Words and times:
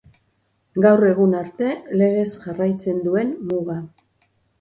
Gaur 0.85 1.03
egun 1.09 1.35
arte 1.41 1.67
legez 1.99 2.31
jarraitzen 2.45 3.03
duen 3.05 3.31
muga. 3.51 3.77